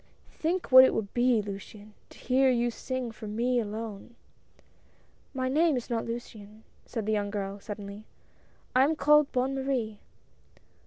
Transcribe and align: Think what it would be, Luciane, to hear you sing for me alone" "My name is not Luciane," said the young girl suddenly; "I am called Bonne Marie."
Think 0.31 0.71
what 0.71 0.83
it 0.83 0.95
would 0.95 1.13
be, 1.13 1.43
Luciane, 1.43 1.93
to 2.09 2.17
hear 2.17 2.49
you 2.49 2.71
sing 2.71 3.11
for 3.11 3.27
me 3.27 3.59
alone" 3.59 4.15
"My 5.35 5.47
name 5.47 5.77
is 5.77 5.91
not 5.91 6.05
Luciane," 6.05 6.63
said 6.87 7.05
the 7.05 7.11
young 7.13 7.29
girl 7.29 7.59
suddenly; 7.59 8.05
"I 8.75 8.83
am 8.83 8.95
called 8.95 9.31
Bonne 9.31 9.53
Marie." 9.53 9.99